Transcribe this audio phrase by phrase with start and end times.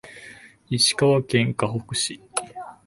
[0.71, 2.19] 石川県かほく市